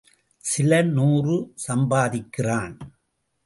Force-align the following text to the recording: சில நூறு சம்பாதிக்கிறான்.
சில 0.43 0.81
நூறு 0.81 1.35
சம்பாதிக்கிறான். 1.67 2.75